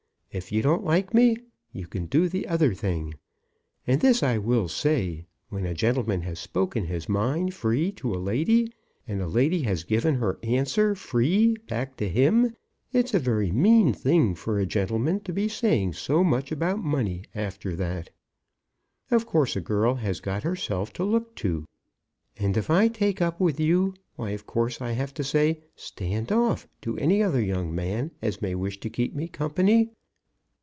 [0.33, 1.35] If you don't like me,
[1.73, 3.15] you can do the other thing.
[3.85, 8.15] And this I will say, when a gentleman has spoken his mind free to a
[8.15, 8.71] lady,
[9.05, 12.55] and a lady has given her answer free back to him,
[12.93, 17.23] it's a very mean thing for a gentleman to be saying so much about money
[17.35, 18.09] after that.
[19.09, 21.65] Of course, a girl has got herself to look to;
[22.39, 26.31] and if I take up with you, why, of course, I have to say, 'Stand
[26.31, 29.91] off,' to any other young man as may wish to keep me company.